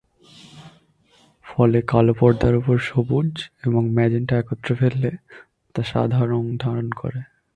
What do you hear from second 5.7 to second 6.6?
তা সাদা রং